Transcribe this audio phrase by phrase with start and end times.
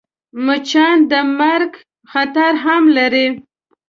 [0.45, 1.71] مچان د مرګ
[2.11, 3.27] خطر هم لري